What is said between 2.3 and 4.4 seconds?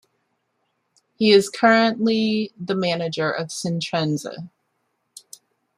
is the manager of Sintrense.